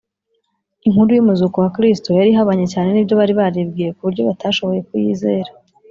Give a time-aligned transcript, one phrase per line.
[0.87, 5.49] inkuru y’umuzuko wa kristo yari ihabanye cyane n’ibyo bari baribwiye ku buryo batashoboye kuyizera